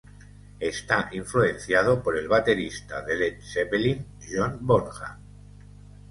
Está 0.59 1.09
influenciado 1.11 2.01
por 2.01 2.17
el 2.17 2.27
baterista 2.27 3.03
de 3.03 3.15
Led 3.15 3.39
Zeppelin, 3.39 4.03
John 4.35 4.57
Bonham. 4.61 5.19